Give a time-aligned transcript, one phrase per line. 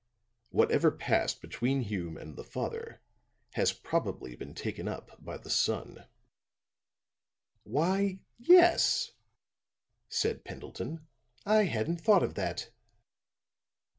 [0.49, 3.01] Whatever passed between Hume and the father
[3.53, 6.07] has probably been taken up by the son."
[7.61, 9.11] "Why, yes,"
[10.09, 11.05] said Pendleton.
[11.45, 12.71] "I hadn't thought of that."